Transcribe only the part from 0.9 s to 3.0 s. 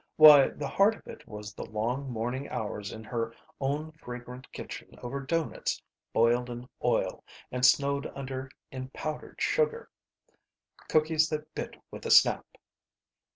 of it was the long morning hours